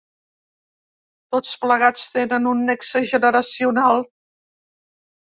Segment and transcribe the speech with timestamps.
[1.35, 4.01] Tots plegats tenen un nexe generacional.